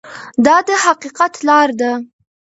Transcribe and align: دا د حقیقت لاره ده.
دا 0.45 0.57
د 0.67 0.69
حقیقت 0.85 1.33
لاره 1.47 1.75
ده. 1.81 1.91